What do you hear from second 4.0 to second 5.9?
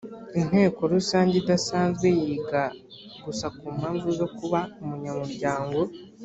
zo kuba umunyamuryango